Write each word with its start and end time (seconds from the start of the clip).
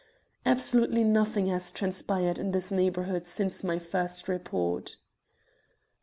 Absolutely 0.47 1.03
nothing 1.03 1.45
has 1.45 1.71
transpired 1.71 2.39
in 2.39 2.53
this 2.53 2.71
neighbourhood 2.71 3.27
since 3.27 3.63
my 3.63 3.77
first 3.77 4.27
report. 4.27 4.97